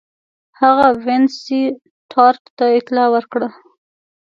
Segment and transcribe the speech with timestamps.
[0.59, 3.47] هغه وینسیټارټ ته اطلاع ورکړه.